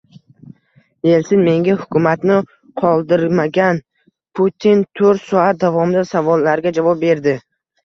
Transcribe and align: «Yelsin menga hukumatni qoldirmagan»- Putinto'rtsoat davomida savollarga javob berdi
«Yelsin 1.09 1.43
menga 1.47 1.75
hukumatni 1.81 2.37
qoldirmagan»- 2.83 3.81
Putinto'rtsoat 4.41 5.63
davomida 5.67 6.07
savollarga 6.15 6.77
javob 6.81 7.07
berdi 7.09 7.39